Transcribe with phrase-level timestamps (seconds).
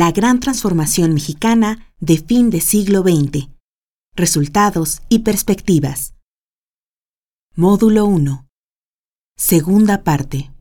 [0.00, 3.50] La gran transformación mexicana de fin de siglo XX.
[4.16, 6.14] Resultados y perspectivas.
[7.54, 8.48] Módulo 1.
[9.36, 10.52] Segunda parte.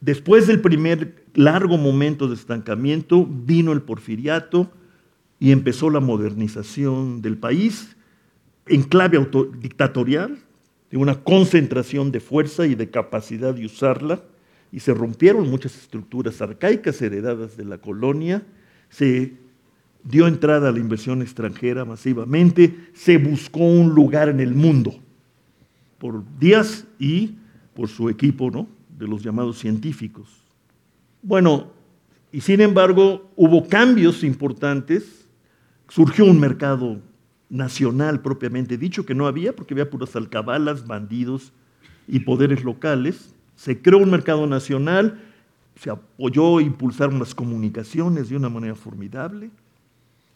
[0.00, 4.70] Después del primer largo momento de estancamiento, vino el porfiriato
[5.40, 7.96] y empezó la modernización del país
[8.68, 9.18] en clave
[9.58, 10.38] dictatorial,
[10.92, 14.22] de una concentración de fuerza y de capacidad de usarla,
[14.76, 18.42] y se rompieron muchas estructuras arcaicas heredadas de la colonia,
[18.90, 19.32] se
[20.04, 24.94] dio entrada a la inversión extranjera masivamente, se buscó un lugar en el mundo
[25.96, 27.36] por Díaz y
[27.72, 28.68] por su equipo ¿no?
[28.98, 30.28] de los llamados científicos.
[31.22, 31.68] Bueno,
[32.30, 35.26] y sin embargo hubo cambios importantes,
[35.88, 37.00] surgió un mercado
[37.48, 41.54] nacional propiamente dicho, que no había, porque había puras alcabalas, bandidos
[42.06, 43.32] y poderes locales.
[43.56, 45.20] Se creó un mercado nacional,
[45.80, 49.50] se apoyó e impulsaron las comunicaciones de una manera formidable.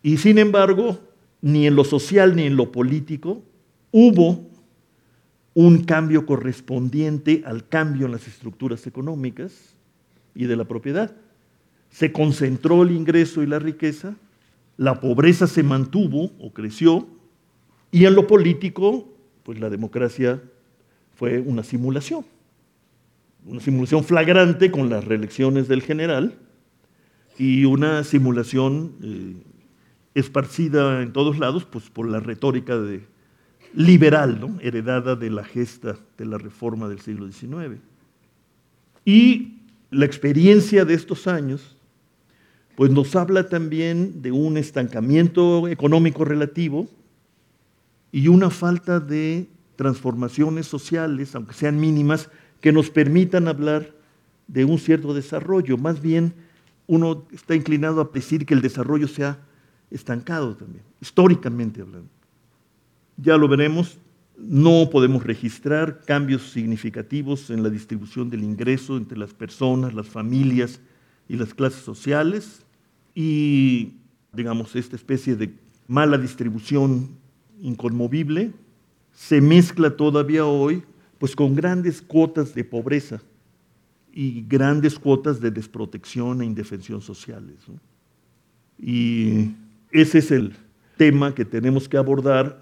[0.03, 0.99] Y sin embargo,
[1.43, 3.43] ni en lo social ni en lo político
[3.93, 4.51] hubo
[5.55, 9.75] un cambio correspondiente al cambio en las estructuras económicas
[10.35, 11.15] y de la propiedad.
[11.91, 14.15] Se concentró el ingreso y la riqueza,
[14.77, 17.07] la pobreza se mantuvo o creció,
[17.91, 19.09] y en lo político,
[19.43, 20.41] pues la democracia
[21.17, 22.25] fue una simulación,
[23.45, 26.39] una simulación flagrante con las reelecciones del general
[27.39, 29.35] y una simulación eh,
[30.15, 33.05] esparcida en todos lados pues, por la retórica de,
[33.75, 34.59] liberal, ¿no?
[34.61, 37.81] heredada de la gesta de la reforma del siglo XIX.
[39.05, 39.59] Y
[39.91, 41.77] la experiencia de estos años
[42.77, 46.89] pues nos habla también de un estancamiento económico relativo
[48.11, 52.31] y una falta de transformaciones sociales, aunque sean mínimas,
[52.61, 53.95] que nos permitan hablar
[54.47, 55.79] de un cierto desarrollo.
[55.79, 56.35] Más bien,
[56.87, 59.39] uno está inclinado a decir que el desarrollo se ha
[59.91, 62.09] estancado también, históricamente hablando.
[63.17, 63.99] Ya lo veremos,
[64.37, 70.81] no podemos registrar cambios significativos en la distribución del ingreso entre las personas, las familias
[71.29, 72.65] y las clases sociales.
[73.15, 73.95] Y,
[74.33, 75.53] digamos, esta especie de
[75.87, 77.11] mala distribución
[77.61, 78.53] inconmovible
[79.13, 80.83] se mezcla todavía hoy
[81.21, 83.21] pues con grandes cuotas de pobreza
[84.11, 87.57] y grandes cuotas de desprotección e indefensión sociales.
[88.79, 89.51] Y
[89.93, 90.55] ese es el
[90.97, 92.59] tema que tenemos que abordar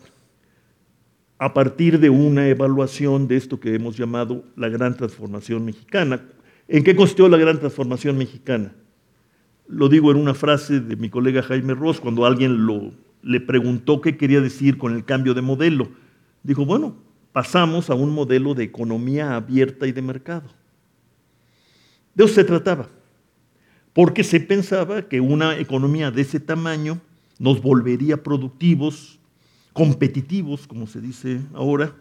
[1.38, 6.20] a partir de una evaluación de esto que hemos llamado la gran transformación mexicana.
[6.66, 8.72] ¿En qué consistió la gran transformación mexicana?
[9.68, 12.66] Lo digo en una frase de mi colega Jaime Ross, cuando alguien
[13.22, 15.88] le preguntó qué quería decir con el cambio de modelo.
[16.42, 17.06] Dijo, bueno,
[17.38, 20.48] pasamos a un modelo de economía abierta y de mercado.
[22.12, 22.88] De eso se trataba,
[23.92, 27.00] porque se pensaba que una economía de ese tamaño
[27.38, 29.20] nos volvería productivos,
[29.72, 31.94] competitivos, como se dice ahora,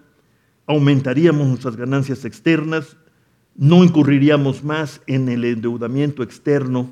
[0.65, 2.97] aumentaríamos nuestras ganancias externas,
[3.55, 6.89] no incurriríamos más en el endeudamiento externo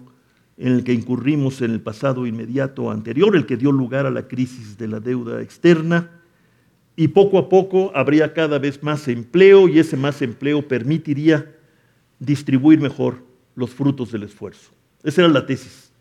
[0.57, 4.27] en el que incurrimos en el pasado inmediato anterior, el que dio lugar a la
[4.27, 6.11] crisis de la deuda externa,
[6.95, 11.53] y poco a poco habría cada vez más empleo y ese más empleo permitiría
[12.19, 13.23] distribuir mejor
[13.55, 14.71] los frutos del esfuerzo.
[15.03, 15.91] Esa era la tesis.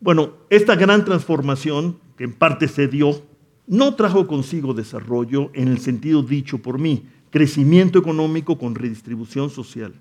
[0.00, 3.22] Bueno, esta gran transformación que en parte se dio,
[3.66, 9.94] no trajo consigo desarrollo en el sentido dicho por mí, crecimiento económico con redistribución social.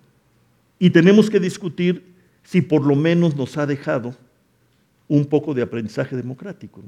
[0.80, 2.04] Y tenemos que discutir
[2.44, 4.16] si por lo menos nos ha dejado
[5.08, 6.82] un poco de aprendizaje democrático.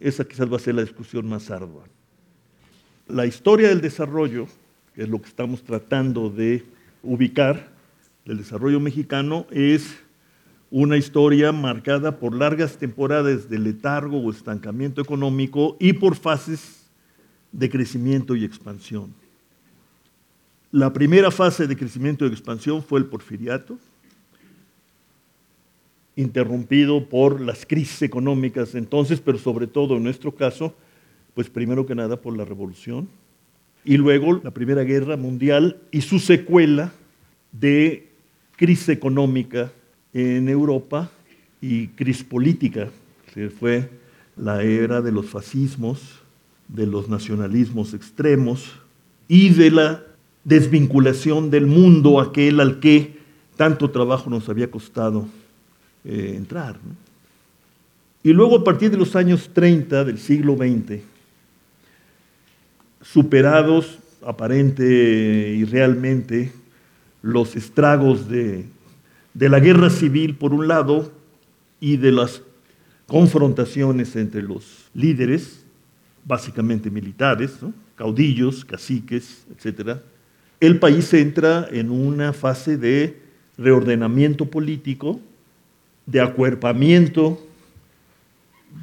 [0.00, 1.84] Esa quizás va a ser la discusión más ardua.
[3.06, 4.46] La historia del desarrollo,
[4.94, 6.64] que es lo que estamos tratando de
[7.02, 7.68] ubicar,
[8.24, 9.96] del desarrollo mexicano, es
[10.70, 16.90] una historia marcada por largas temporadas de letargo o estancamiento económico y por fases
[17.52, 19.14] de crecimiento y expansión.
[20.70, 23.78] La primera fase de crecimiento y expansión fue el porfiriato,
[26.18, 30.74] interrumpido por las crisis económicas entonces, pero sobre todo en nuestro caso,
[31.32, 33.08] pues primero que nada por la revolución,
[33.84, 36.92] y luego la Primera Guerra Mundial y su secuela
[37.52, 38.08] de
[38.56, 39.70] crisis económica
[40.12, 41.08] en Europa
[41.60, 42.90] y crisis política,
[43.32, 43.88] que fue
[44.36, 46.18] la era de los fascismos,
[46.66, 48.72] de los nacionalismos extremos
[49.28, 50.02] y de la
[50.42, 53.18] desvinculación del mundo aquel al que
[53.56, 55.28] tanto trabajo nos había costado
[56.04, 56.78] eh, entrar.
[58.22, 61.00] Y luego a partir de los años 30 del siglo XX,
[63.02, 66.52] superados aparente y realmente
[67.22, 68.66] los estragos de
[69.38, 71.12] de la guerra civil por un lado
[71.78, 72.42] y de las
[73.06, 75.64] confrontaciones entre los líderes,
[76.24, 77.52] básicamente militares,
[77.94, 79.98] caudillos, caciques, etc.,
[80.60, 83.20] el país entra en una fase de
[83.56, 85.20] reordenamiento político,
[86.08, 87.38] de acuerpamiento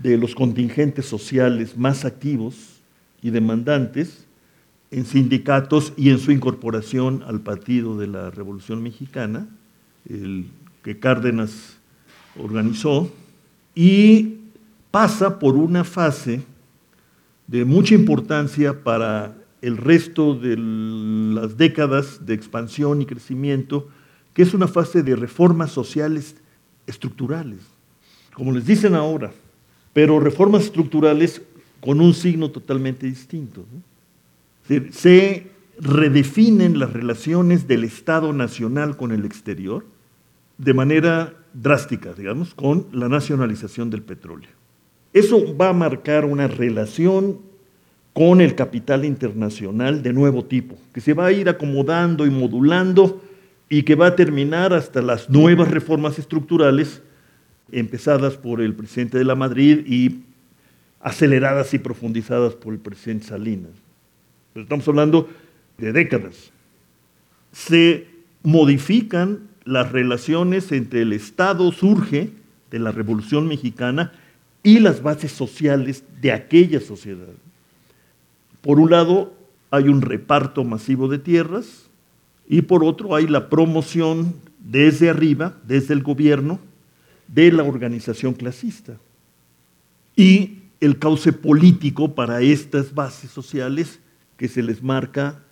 [0.03, 2.81] de los contingentes sociales más activos
[3.23, 4.27] y demandantes
[4.91, 9.47] en sindicatos y en su incorporación al Partido de la Revolución Mexicana,
[10.07, 10.45] el
[10.83, 11.77] que Cárdenas
[12.39, 13.11] organizó,
[13.73, 14.35] y
[14.91, 16.43] pasa por una fase
[17.47, 23.89] de mucha importancia para el resto de las décadas de expansión y crecimiento,
[24.35, 26.35] que es una fase de reformas sociales
[26.87, 27.59] estructurales,
[28.33, 29.31] como les dicen ahora,
[29.93, 31.41] pero reformas estructurales
[31.79, 33.65] con un signo totalmente distinto.
[34.91, 35.47] Se
[35.79, 39.85] redefinen las relaciones del Estado nacional con el exterior
[40.57, 44.49] de manera drástica, digamos, con la nacionalización del petróleo.
[45.13, 47.39] Eso va a marcar una relación
[48.13, 53.21] con el capital internacional de nuevo tipo, que se va a ir acomodando y modulando
[53.69, 57.01] y que va a terminar hasta las nuevas reformas estructurales
[57.71, 60.21] empezadas por el presidente de la Madrid y
[61.01, 63.71] aceleradas y profundizadas por el presidente Salinas.
[64.53, 65.29] estamos hablando
[65.77, 66.51] de décadas.
[67.51, 68.07] Se
[68.43, 72.31] modifican las relaciones entre el Estado surge
[72.69, 74.13] de la Revolución Mexicana
[74.61, 77.33] y las bases sociales de aquella sociedad.
[78.61, 79.33] Por un lado,
[79.71, 81.89] hay un reparto masivo de tierras
[82.47, 86.59] y por otro hay la promoción desde arriba, desde el gobierno,
[87.27, 88.97] de la organización clasista.
[90.15, 93.99] Y el cauce político para estas bases sociales
[94.37, 95.43] que se les marca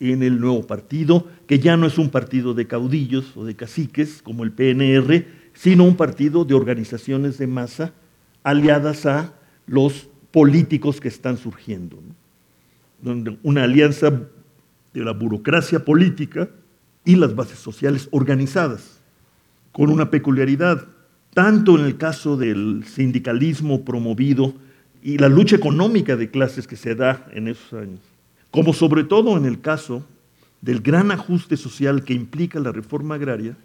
[0.00, 4.22] en el nuevo partido, que ya no es un partido de caudillos o de caciques
[4.22, 7.92] como el PNR, sino un partido de organizaciones de masa
[8.42, 9.34] aliadas a
[9.66, 11.98] los políticos que están surgiendo.
[13.42, 14.10] Una alianza
[14.92, 16.48] de la burocracia política
[17.04, 19.00] y las bases sociales organizadas,
[19.72, 20.86] con una peculiaridad,
[21.34, 24.54] tanto en el caso del sindicalismo promovido
[25.02, 28.00] y la lucha económica de clases que se da en esos años,
[28.50, 30.04] como sobre todo en el caso
[30.60, 33.56] del gran ajuste social que implica la reforma agraria,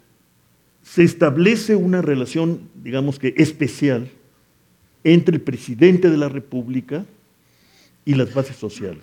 [0.82, 4.08] se establece una relación, digamos que especial,
[5.02, 7.04] entre el presidente de la República
[8.04, 9.02] y las bases sociales.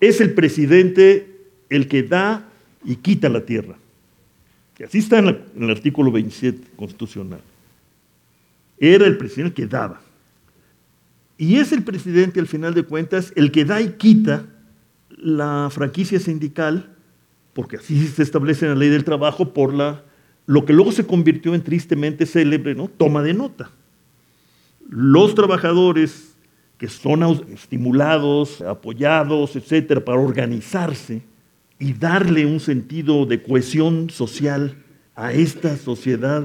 [0.00, 1.29] Es el presidente
[1.70, 2.44] el que da
[2.84, 3.76] y quita la tierra.
[4.78, 7.40] Y así está en, el artículo 27 constitucional.
[8.78, 10.00] Era el presidente el que daba.
[11.36, 14.46] Y es el presidente, al final de cuentas, el que da y quita
[15.10, 16.90] la franquicia sindical,
[17.52, 20.02] porque así se establece en la ley del trabajo, por la,
[20.46, 22.88] lo que luego se convirtió en tristemente célebre, ¿no?
[22.88, 23.70] Toma de nota.
[24.88, 26.34] Los trabajadores
[26.78, 31.20] que son estimulados, apoyados, etcétera, para organizarse
[31.80, 34.76] y darle un sentido de cohesión social
[35.16, 36.44] a esta sociedad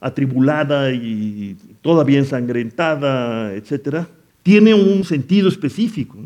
[0.00, 4.08] atribulada y todavía ensangrentada, etcétera,
[4.42, 6.18] tiene un sentido específico,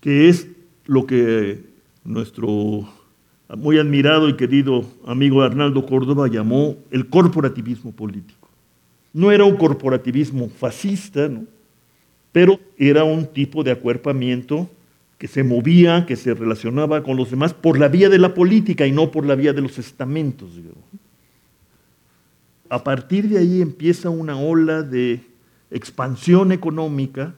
[0.00, 0.48] que es
[0.86, 1.64] lo que
[2.04, 2.88] nuestro
[3.56, 8.48] muy admirado y querido amigo Arnaldo Córdoba llamó el corporativismo político.
[9.12, 11.30] No era un corporativismo fascista,
[12.32, 14.68] pero era un tipo de acuerpamiento
[15.18, 18.86] que se movía, que se relacionaba con los demás por la vía de la política
[18.86, 20.50] y no por la vía de los estamentos.
[22.68, 25.20] A partir de ahí empieza una ola de
[25.70, 27.34] expansión económica,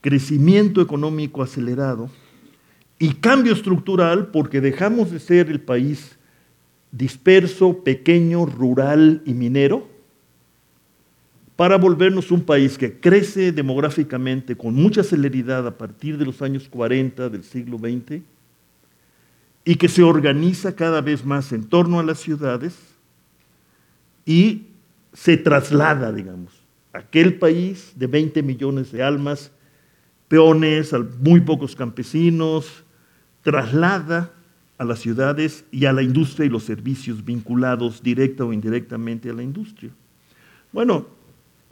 [0.00, 2.10] crecimiento económico acelerado,
[2.98, 6.18] y cambio estructural porque dejamos de ser el país
[6.92, 9.88] disperso, pequeño, rural y minero,
[11.62, 16.68] para volvernos un país que crece demográficamente con mucha celeridad a partir de los años
[16.68, 18.20] 40 del siglo XX
[19.64, 22.76] y que se organiza cada vez más en torno a las ciudades
[24.26, 24.62] y
[25.12, 26.52] se traslada, digamos,
[26.92, 29.52] aquel país de 20 millones de almas,
[30.26, 32.82] peones, muy pocos campesinos,
[33.40, 34.32] traslada
[34.78, 39.34] a las ciudades y a la industria y los servicios vinculados directa o indirectamente a
[39.34, 39.92] la industria.
[40.72, 41.21] Bueno,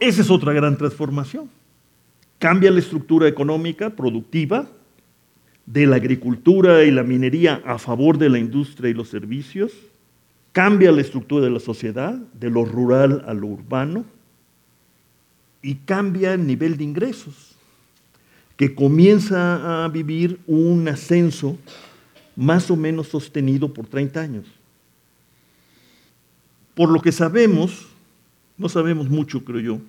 [0.01, 1.47] esa es otra gran transformación.
[2.39, 4.67] Cambia la estructura económica productiva
[5.67, 9.71] de la agricultura y la minería a favor de la industria y los servicios.
[10.51, 14.03] Cambia la estructura de la sociedad, de lo rural a lo urbano.
[15.61, 17.55] Y cambia el nivel de ingresos
[18.57, 21.57] que comienza a vivir un ascenso
[22.35, 24.45] más o menos sostenido por 30 años.
[26.73, 27.90] por lo que sabemos,
[28.61, 29.79] no sabemos mucho creo yo,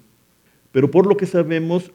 [0.73, 1.93] pero por lo que sabemos,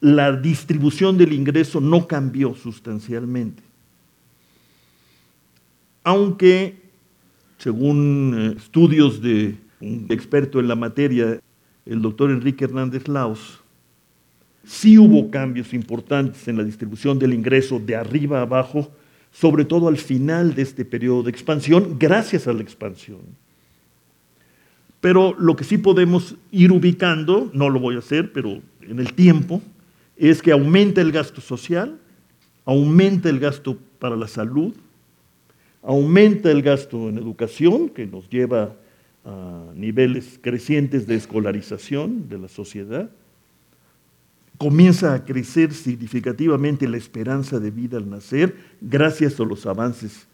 [0.00, 3.62] la distribución del ingreso no cambió sustancialmente.
[6.04, 6.80] Aunque,
[7.58, 11.40] según eh, estudios de un experto en la materia,
[11.84, 13.60] el doctor Enrique Hernández Laos,
[14.64, 18.90] sí hubo cambios importantes en la distribución del ingreso de arriba a abajo,
[19.32, 23.41] sobre todo al final de este periodo de expansión, gracias a la expansión.
[25.02, 29.14] Pero lo que sí podemos ir ubicando, no lo voy a hacer, pero en el
[29.14, 29.60] tiempo,
[30.16, 31.98] es que aumenta el gasto social,
[32.64, 34.72] aumenta el gasto para la salud,
[35.82, 38.76] aumenta el gasto en educación, que nos lleva
[39.24, 43.10] a niveles crecientes de escolarización de la sociedad,
[44.56, 50.28] comienza a crecer significativamente la esperanza de vida al nacer gracias a los avances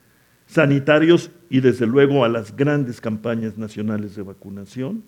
[0.48, 5.04] sanitarios y desde luego a las grandes campañas nacionales de vacunación.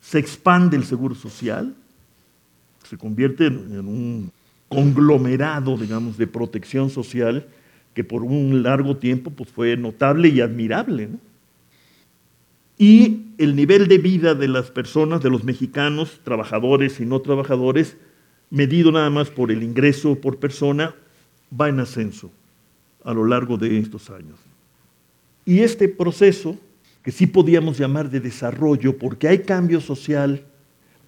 [0.00, 1.74] Se expande el seguro social,
[2.88, 4.32] se convierte en un
[4.68, 7.46] conglomerado, digamos, de protección social
[7.94, 11.10] que por un largo tiempo pues, fue notable y admirable.
[12.78, 17.98] Y el nivel de vida de las personas, de los mexicanos, trabajadores y no trabajadores,
[18.48, 20.94] medido nada más por el ingreso por persona,
[21.52, 22.30] va en ascenso
[23.04, 24.38] a lo largo de estos años.
[25.44, 26.58] Y este proceso,
[27.02, 30.44] que sí podíamos llamar de desarrollo, porque hay cambio social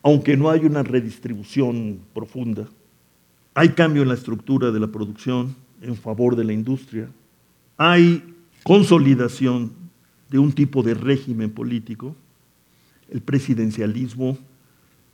[0.03, 2.69] aunque no hay una redistribución profunda.
[3.55, 7.09] Hay cambio en la estructura de la producción en favor de la industria.
[7.77, 8.35] Hay
[8.65, 9.73] consolidación
[10.29, 12.17] de un tipo de régimen político,
[13.11, 14.39] el presidencialismo,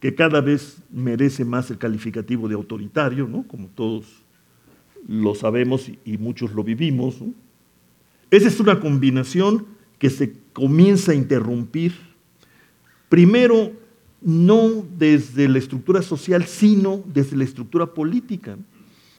[0.01, 3.43] que cada vez merece más el calificativo de autoritario, ¿no?
[3.43, 4.07] como todos
[5.09, 7.17] lo sabemos y muchos lo vivimos.
[8.31, 9.67] Esa es una combinación
[9.99, 11.95] que se comienza a interrumpir,
[13.09, 13.73] primero
[14.21, 18.57] no desde la estructura social, sino desde la estructura política.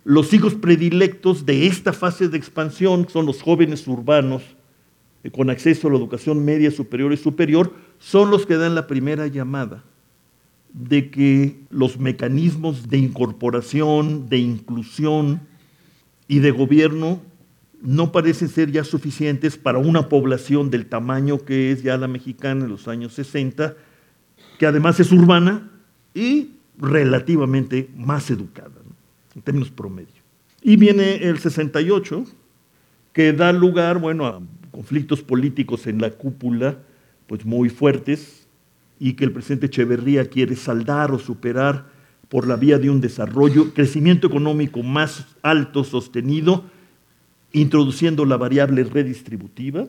[0.06, 4.44] Los hijos predilectos de esta fase de expansión son los jóvenes urbanos
[5.24, 8.88] eh, con acceso a la educación media, superior y superior, son los que dan la
[8.88, 9.84] primera llamada
[10.74, 15.49] de que los mecanismos de incorporación, de inclusión
[16.30, 17.22] y de gobierno
[17.82, 22.64] no parecen ser ya suficientes para una población del tamaño que es ya la mexicana
[22.64, 23.76] en los años 60
[24.58, 25.72] que además es urbana
[26.14, 28.76] y relativamente más educada,
[29.34, 30.22] en términos promedio.
[30.62, 32.26] Y viene el 68,
[33.14, 36.78] que da lugar, bueno, a conflictos políticos en la cúpula,
[37.26, 38.48] pues muy fuertes,
[39.00, 41.86] y que el presidente Echeverría quiere saldar o superar
[42.30, 46.64] por la vía de un desarrollo, crecimiento económico más alto, sostenido,
[47.52, 49.88] introduciendo la variable redistributiva.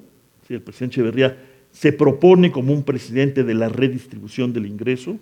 [0.48, 1.38] el presidente Echeverría
[1.70, 5.18] se propone como un presidente de la redistribución del ingreso,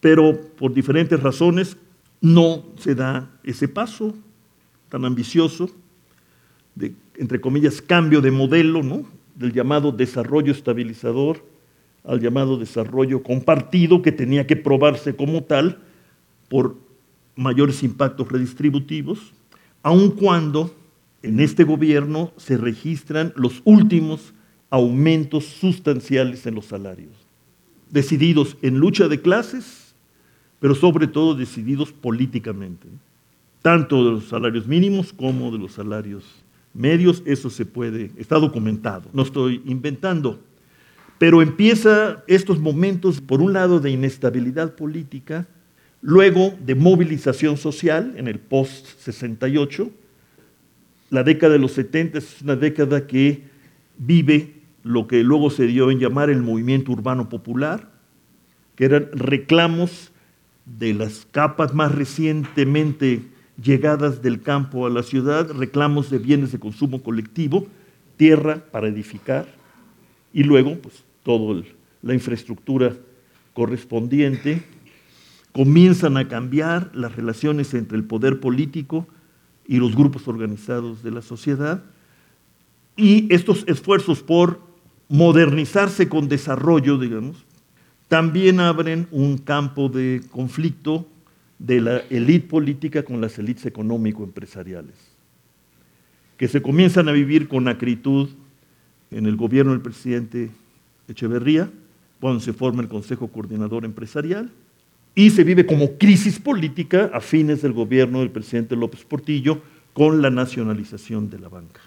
[0.00, 1.76] pero por diferentes razones
[2.20, 4.14] no se da ese paso
[4.90, 5.70] tan ambicioso
[6.74, 9.04] de, entre comillas, cambio de modelo, ¿no?
[9.34, 11.42] del llamado desarrollo estabilizador
[12.04, 15.78] al llamado desarrollo compartido que tenía que probarse como tal
[16.50, 16.76] por
[17.36, 19.32] mayores impactos redistributivos,
[19.82, 20.74] aun cuando
[21.22, 24.34] en este gobierno se registran los últimos
[24.68, 27.12] aumentos sustanciales en los salarios,
[27.88, 29.94] decididos en lucha de clases,
[30.58, 32.88] pero sobre todo decididos políticamente,
[33.62, 36.24] tanto de los salarios mínimos como de los salarios
[36.74, 40.40] medios, eso se puede, está documentado, no estoy inventando.
[41.18, 45.46] Pero empieza estos momentos, por un lado, de inestabilidad política,
[46.02, 49.90] luego de movilización social en el post-68.
[51.10, 53.42] La década de los 70 es una década que
[53.98, 57.90] vive lo que luego se dio en llamar el movimiento urbano popular,
[58.76, 60.10] que eran reclamos
[60.64, 63.22] de las capas más recientemente
[63.62, 67.66] llegadas del campo a la ciudad, reclamos de bienes de consumo colectivo,
[68.16, 69.46] tierra para edificar
[70.32, 71.62] y luego pues toda
[72.02, 72.94] la infraestructura
[73.52, 74.62] correspondiente.
[75.52, 79.06] Comienzan a cambiar las relaciones entre el poder político
[79.66, 81.82] y los grupos organizados de la sociedad
[82.96, 84.60] y estos esfuerzos por
[85.08, 87.44] modernizarse con desarrollo, digamos,
[88.08, 91.06] también abren un campo de conflicto
[91.58, 94.94] de la élite política con las élites económico-empresariales,
[96.36, 98.30] que se comienzan a vivir con acritud
[99.10, 100.50] en el gobierno del presidente
[101.08, 101.70] Echeverría,
[102.20, 104.50] cuando se forma el Consejo Coordinador Empresarial,
[105.14, 109.60] y se vive como crisis política a fines del gobierno del presidente López Portillo
[109.92, 111.80] con la nacionalización de la banca.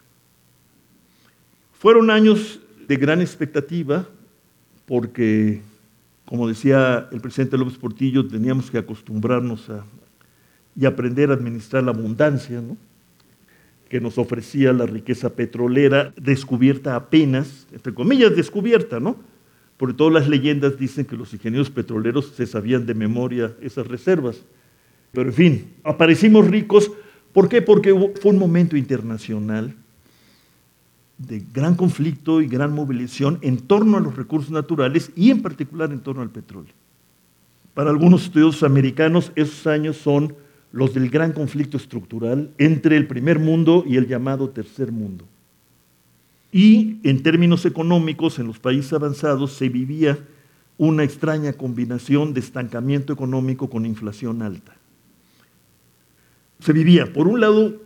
[1.80, 4.08] Fueron años de gran expectativa
[4.86, 5.62] porque,
[6.26, 9.86] como decía el presidente López Portillo, teníamos que acostumbrarnos a,
[10.80, 12.62] y aprender a administrar la abundancia
[13.90, 19.16] que nos ofrecía la riqueza petrolera, descubierta apenas, entre comillas, descubierta, ¿no?
[19.78, 24.42] Porque todas las leyendas dicen que los ingenieros petroleros se sabían de memoria esas reservas.
[25.12, 26.92] Pero en fin, aparecimos ricos.
[27.34, 27.62] ¿Por qué?
[27.62, 29.76] Porque fue un momento internacional
[31.18, 35.92] de gran conflicto y gran movilización en torno a los recursos naturales y en particular
[35.92, 36.74] en torno al petróleo.
[37.74, 40.36] Para algunos estudiosos americanos, esos años son
[40.72, 45.26] los del gran conflicto estructural entre el primer mundo y el llamado tercer mundo.
[46.54, 50.20] Y en términos económicos, en los países avanzados se vivía
[50.78, 54.76] una extraña combinación de estancamiento económico con inflación alta.
[56.60, 57.82] Se vivía, por un lado,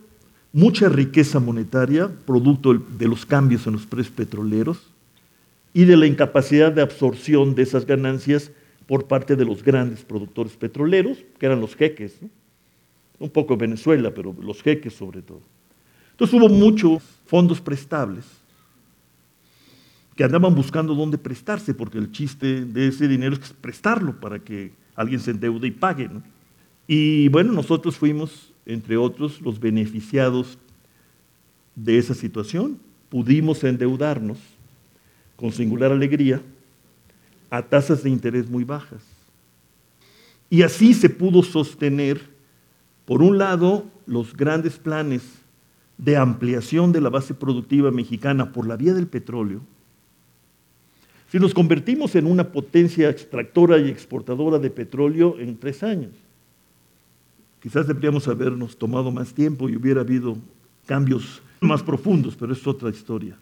[0.52, 4.90] mucha riqueza monetaria, producto de los cambios en los precios petroleros
[5.72, 8.50] y de la incapacidad de absorción de esas ganancias
[8.86, 12.18] por parte de los grandes productores petroleros, que eran los jeques,
[13.18, 15.40] un poco Venezuela, pero los jeques sobre todo.
[16.10, 18.37] Entonces hubo muchos fondos prestables
[20.18, 24.72] que andaban buscando dónde prestarse, porque el chiste de ese dinero es prestarlo para que
[24.96, 26.10] alguien se endeude y pague.
[26.88, 30.58] Y bueno, nosotros fuimos entre otros, los beneficiados
[31.76, 32.80] de esa situación.
[33.10, 34.38] Pudimos endeudarnos
[35.36, 36.42] con singular alegría
[37.48, 39.04] a tasas de interés muy bajas.
[40.50, 42.20] Y así se pudo sostener,
[43.04, 45.22] por un lado, los grandes planes
[45.96, 49.60] de ampliación de la base productiva mexicana por la vía del petróleo.
[51.30, 56.12] Si nos convertimos en una potencia extractora y exportadora de petróleo en tres años,
[57.60, 60.36] Quizás deberíamos habernos tomado más tiempo y hubiera habido
[60.86, 63.36] cambios más profundos, pero es otra historia.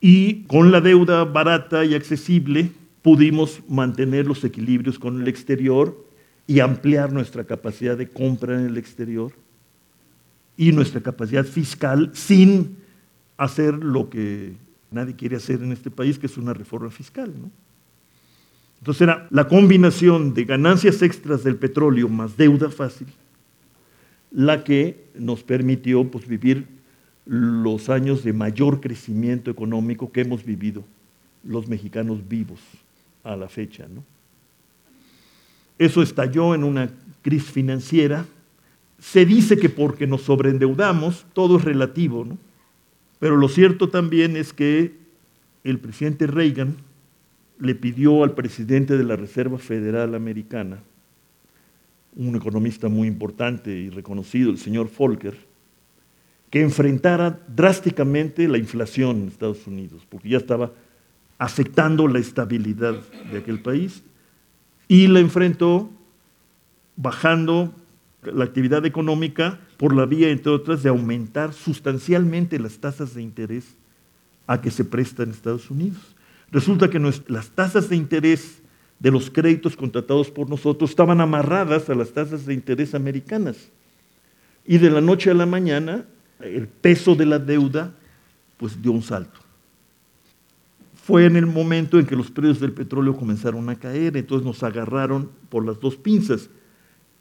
[0.00, 2.70] Y con la deuda barata y accesible
[3.02, 6.06] pudimos mantener los equilibrios con el exterior
[6.46, 9.32] y ampliar nuestra capacidad de compra en el exterior
[10.56, 12.76] y nuestra capacidad fiscal sin
[13.36, 14.54] hacer lo que
[14.92, 17.32] nadie quiere hacer en este país, que es una reforma fiscal.
[17.38, 17.50] ¿no?
[18.78, 23.06] Entonces era la combinación de ganancias extras del petróleo más deuda fácil
[24.32, 26.66] la que nos permitió pues, vivir
[27.26, 30.82] los años de mayor crecimiento económico que hemos vivido
[31.44, 32.60] los mexicanos vivos
[33.22, 33.86] a la fecha.
[35.78, 38.26] Eso estalló en una crisis financiera.
[38.98, 42.38] Se dice que porque nos sobreendeudamos, todo es relativo, ¿no?
[43.22, 44.96] Pero lo cierto también es que
[45.62, 46.74] el presidente Reagan
[47.60, 50.80] le pidió al presidente de la Reserva Federal Americana,
[52.16, 55.36] un economista muy importante y reconocido, el señor Volcker,
[56.50, 60.72] que enfrentara drásticamente la inflación en Estados Unidos, porque ya estaba
[61.38, 62.96] afectando la estabilidad
[63.30, 64.02] de aquel país,
[64.88, 65.88] y la enfrentó
[66.96, 67.72] bajando
[68.24, 73.74] la actividad económica por la vía, entre otras, de aumentar sustancialmente las tasas de interés
[74.46, 76.14] a que se presta en Estados Unidos.
[76.52, 78.62] Resulta que las tasas de interés
[79.00, 83.56] de los créditos contratados por nosotros estaban amarradas a las tasas de interés americanas.
[84.64, 86.04] Y de la noche a la mañana,
[86.38, 87.92] el peso de la deuda
[88.58, 89.40] pues dio un salto.
[90.94, 94.62] Fue en el momento en que los precios del petróleo comenzaron a caer, entonces nos
[94.62, 96.48] agarraron por las dos pinzas.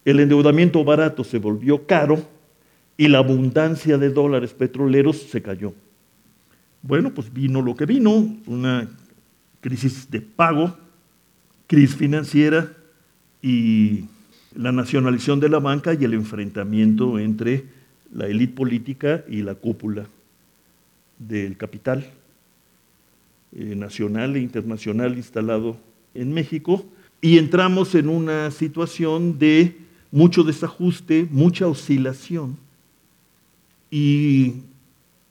[0.06, 2.40] El endeudamiento barato se volvió caro
[3.02, 5.74] y la abundancia de dólares petroleros se cayó.
[6.84, 8.88] Bueno, pues vino lo que vino, una
[9.60, 10.78] crisis de pago,
[11.66, 12.72] crisis financiera
[13.42, 14.06] y
[14.54, 17.64] la nacionalización de la banca y el enfrentamiento entre
[18.14, 20.06] la élite política y la cúpula
[21.18, 22.06] del capital
[23.56, 25.76] eh, nacional e internacional instalado
[26.14, 26.86] en México.
[27.20, 29.76] Y entramos en una situación de
[30.12, 32.58] mucho desajuste, mucha oscilación
[33.92, 34.54] y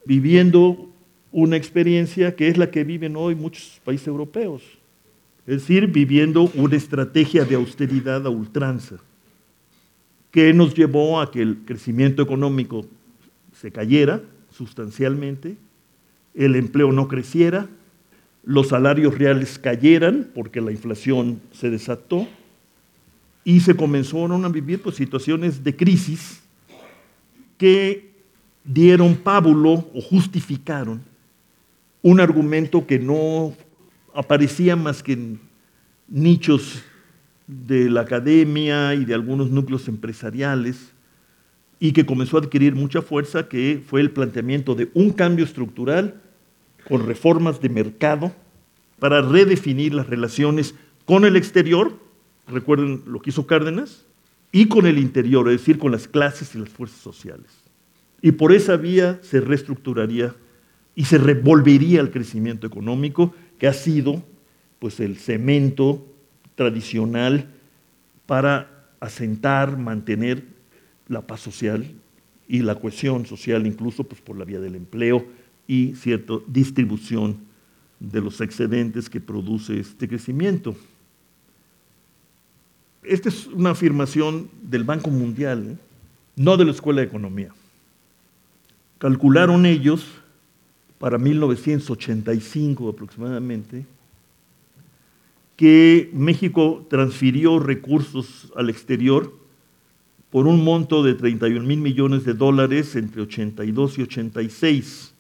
[0.05, 0.89] viviendo
[1.33, 4.63] una experiencia que es la que viven hoy muchos países europeos,
[5.47, 8.97] es decir, viviendo una estrategia de austeridad a ultranza,
[10.31, 12.87] que nos llevó a que el crecimiento económico
[13.53, 15.57] se cayera sustancialmente,
[16.35, 17.69] el empleo no creciera,
[18.45, 22.29] los salarios reales cayeran porque la inflación se desató
[23.45, 26.43] y se comenzaron a vivir pues, situaciones de crisis
[27.59, 28.10] que
[28.73, 31.03] dieron pábulo o justificaron
[32.03, 33.53] un argumento que no
[34.15, 35.41] aparecía más que en
[36.09, 36.83] nichos
[37.47, 40.93] de la academia y de algunos núcleos empresariales
[41.81, 46.21] y que comenzó a adquirir mucha fuerza, que fue el planteamiento de un cambio estructural
[46.89, 48.33] con reformas de mercado
[48.99, 50.75] para redefinir las relaciones
[51.07, 51.99] con el exterior,
[52.47, 54.05] recuerden lo que hizo Cárdenas,
[54.53, 57.70] y con el interior, es decir, con las clases y las fuerzas sociales.
[58.23, 60.35] Y por esa vía se reestructuraría
[60.95, 64.23] y se revolvería el crecimiento económico que ha sido
[64.79, 66.07] pues, el cemento
[66.55, 67.49] tradicional
[68.27, 70.45] para asentar, mantener
[71.09, 71.91] la paz social
[72.47, 75.27] y la cohesión social, incluso pues, por la vía del empleo
[75.67, 77.39] y cierta distribución
[77.99, 80.75] de los excedentes que produce este crecimiento.
[83.03, 85.77] Esta es una afirmación del Banco Mundial, ¿eh?
[86.37, 87.53] no de la Escuela de Economía.
[89.01, 90.05] Calcularon ellos
[90.99, 93.87] para 1985 aproximadamente
[95.57, 99.35] que México transfirió recursos al exterior
[100.29, 105.15] por un monto de 31 mil millones de dólares entre 82 y 86.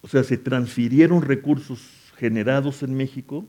[0.00, 1.82] O sea, se transfirieron recursos
[2.16, 3.44] generados en México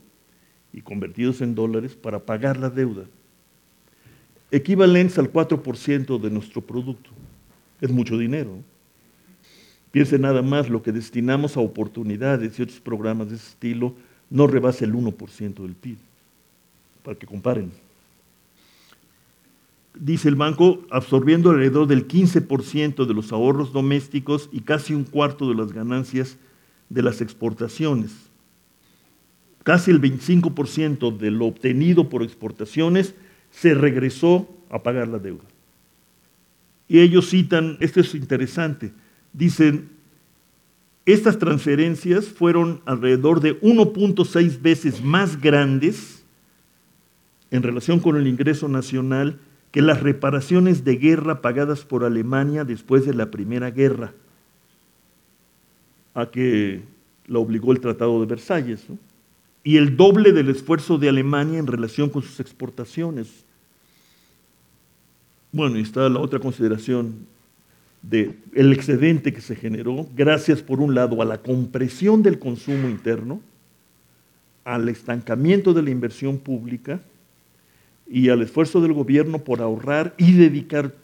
[0.74, 3.04] y convertidos en dólares para pagar la deuda,
[4.50, 7.08] equivalentes al 4% de nuestro producto.
[7.80, 8.50] Es mucho dinero.
[9.90, 13.94] Piense nada más, lo que destinamos a oportunidades y otros programas de ese estilo
[14.28, 15.96] no rebasa el 1% del PIB,
[17.02, 17.70] para que comparen
[19.98, 25.48] dice el banco, absorbiendo alrededor del 15% de los ahorros domésticos y casi un cuarto
[25.48, 26.36] de las ganancias
[26.88, 28.12] de las exportaciones.
[29.62, 33.14] Casi el 25% de lo obtenido por exportaciones
[33.50, 35.44] se regresó a pagar la deuda.
[36.88, 38.92] Y ellos citan, esto es interesante,
[39.32, 39.90] dicen,
[41.06, 46.24] estas transferencias fueron alrededor de 1.6 veces más grandes
[47.52, 49.38] en relación con el ingreso nacional
[49.70, 54.14] que las reparaciones de guerra pagadas por Alemania después de la Primera Guerra,
[56.14, 56.82] a que
[57.26, 58.84] la obligó el Tratado de Versalles,
[59.62, 63.45] y el doble del esfuerzo de Alemania en relación con sus exportaciones.
[65.52, 67.26] Bueno, y está la otra consideración
[68.02, 72.88] del el excedente que se generó gracias, por un lado, a la compresión del consumo
[72.88, 73.40] interno,
[74.64, 77.00] al estancamiento de la inversión pública,
[78.08, 80.94] y al esfuerzo del gobierno por ahorrar y dedicar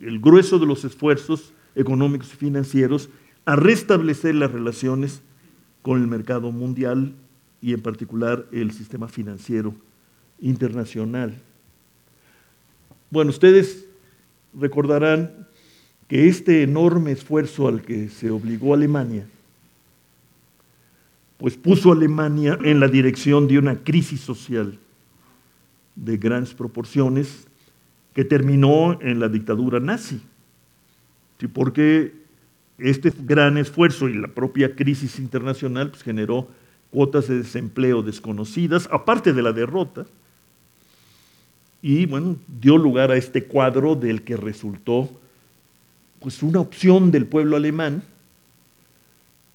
[0.00, 3.08] el grueso de los esfuerzos económicos y financieros
[3.44, 5.22] a restablecer las relaciones
[5.82, 7.14] con el mercado mundial
[7.60, 9.74] y en particular el sistema financiero
[10.40, 11.34] internacional.
[13.10, 13.86] Bueno, ustedes
[14.58, 15.46] recordarán
[16.08, 19.26] que este enorme esfuerzo al que se obligó Alemania,
[21.38, 24.78] pues puso a Alemania en la dirección de una crisis social
[25.96, 27.46] de grandes proporciones
[28.14, 30.20] que terminó en la dictadura nazi.
[31.52, 32.12] Porque
[32.78, 36.48] este gran esfuerzo y la propia crisis internacional pues, generó
[36.90, 40.06] cuotas de desempleo desconocidas, aparte de la derrota,
[41.82, 45.10] y bueno, dio lugar a este cuadro del que resultó
[46.20, 48.04] pues una opción del pueblo alemán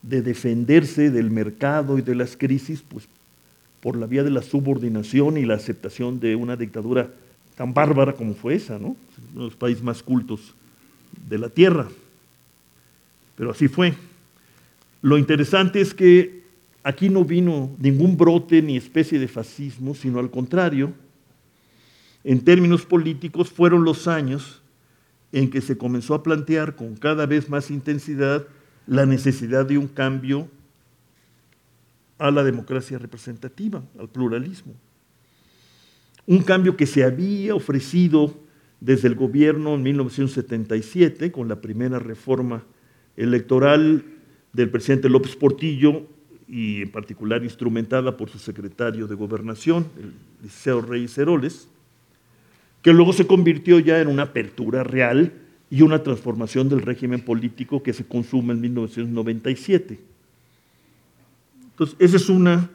[0.01, 3.07] de defenderse del mercado y de las crisis, pues
[3.79, 7.09] por la vía de la subordinación y la aceptación de una dictadura
[7.55, 8.97] tan bárbara como fue esa, ¿no?
[9.33, 10.53] Uno de los países más cultos
[11.29, 11.87] de la tierra.
[13.37, 13.93] Pero así fue.
[15.01, 16.43] Lo interesante es que
[16.83, 20.91] aquí no vino ningún brote ni especie de fascismo, sino al contrario,
[22.27, 24.61] en términos políticos fueron los años
[25.31, 28.45] en que se comenzó a plantear con cada vez más intensidad
[28.85, 30.49] la necesidad de un cambio
[32.17, 34.73] a la democracia representativa, al pluralismo.
[36.25, 38.33] Un cambio que se había ofrecido
[38.81, 42.61] desde el gobierno en 1977 con la primera reforma
[43.15, 44.03] electoral
[44.51, 46.05] del presidente López Portillo
[46.45, 50.11] y en particular instrumentada por su secretario de gobernación, el
[50.43, 51.69] Liceo Reyes Heroles,
[52.81, 55.33] que luego se convirtió ya en una apertura real
[55.69, 59.99] y una transformación del régimen político que se consume en 1997.
[61.71, 62.69] Entonces, esa es una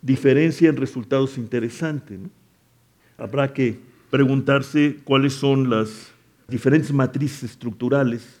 [0.00, 2.18] diferencia en resultados interesante.
[3.16, 3.78] Habrá que
[4.10, 6.12] preguntarse cuáles son las
[6.48, 8.40] diferentes matrices estructurales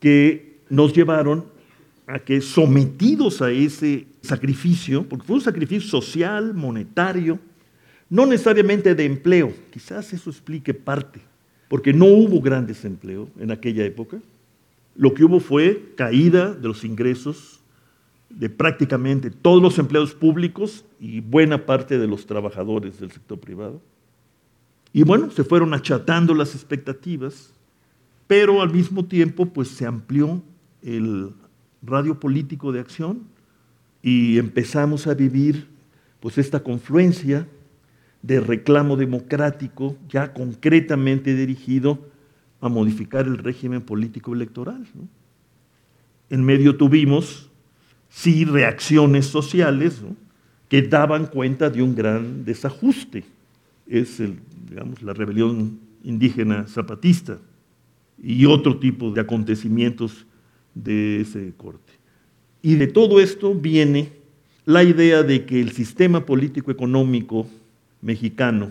[0.00, 1.44] que nos llevaron
[2.06, 7.38] a que sometidos a ese sacrificio, porque fue un sacrificio social, monetario,
[8.08, 11.20] no necesariamente de empleo, quizás eso explique parte,
[11.68, 14.18] porque no hubo gran desempleo en aquella época,
[14.94, 17.60] lo que hubo fue caída de los ingresos
[18.30, 23.80] de prácticamente todos los empleados públicos y buena parte de los trabajadores del sector privado.
[24.92, 27.52] Y bueno, se fueron achatando las expectativas,
[28.26, 30.42] pero al mismo tiempo pues se amplió
[30.82, 31.30] el
[31.82, 33.22] radio político de acción
[34.02, 35.68] y empezamos a vivir
[36.20, 37.46] pues esta confluencia
[38.26, 42.00] de reclamo democrático ya concretamente dirigido
[42.60, 44.84] a modificar el régimen político electoral.
[46.28, 47.48] En medio tuvimos,
[48.08, 50.00] sí, reacciones sociales
[50.68, 53.24] que daban cuenta de un gran desajuste.
[53.86, 57.38] Es el, digamos, la rebelión indígena zapatista
[58.20, 60.26] y otro tipo de acontecimientos
[60.74, 61.92] de ese corte.
[62.60, 64.10] Y de todo esto viene
[64.64, 67.46] la idea de que el sistema político-económico
[68.06, 68.70] mexicano,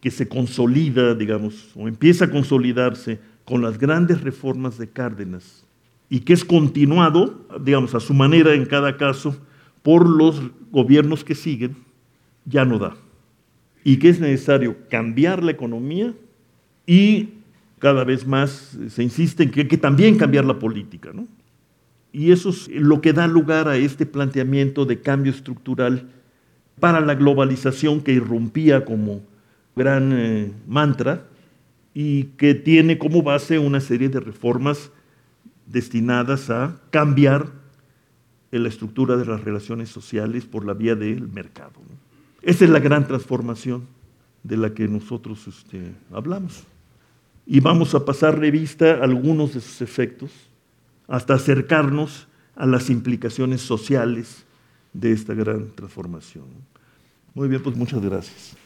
[0.00, 5.66] que se consolida, digamos, o empieza a consolidarse con las grandes reformas de Cárdenas,
[6.08, 9.36] y que es continuado, digamos, a su manera en cada caso,
[9.82, 11.76] por los gobiernos que siguen,
[12.44, 12.96] ya no da.
[13.82, 16.14] Y que es necesario cambiar la economía
[16.86, 17.30] y
[17.80, 21.10] cada vez más se insiste en que hay que también cambiar la política.
[21.12, 21.26] ¿no?
[22.12, 26.08] Y eso es lo que da lugar a este planteamiento de cambio estructural
[26.80, 29.22] para la globalización que irrumpía como
[29.74, 31.26] gran eh, mantra
[31.94, 34.90] y que tiene como base una serie de reformas
[35.66, 37.50] destinadas a cambiar
[38.58, 41.80] la estructura de las relaciones sociales por la vía del mercado.
[42.42, 43.86] Esa es la gran transformación
[44.42, 46.64] de la que nosotros este, hablamos.
[47.46, 50.30] Y vamos a pasar revista algunos de sus efectos
[51.08, 54.45] hasta acercarnos a las implicaciones sociales
[55.00, 56.46] de esta gran transformación.
[57.34, 58.56] Muy bien, pues muchas gracias.